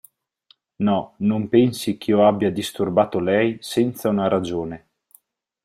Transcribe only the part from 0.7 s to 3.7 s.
No, non pensi ch'io abbia disturbato lei